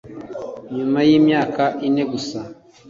[0.75, 2.39] nyuma y'imyaka ine gusa